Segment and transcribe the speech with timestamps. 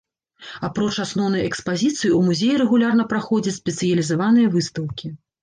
[0.67, 5.07] Апроч асноўнай экспазіцыі ў музеі рэгулярна праходзяць спецыялізаваныя выстаўкі.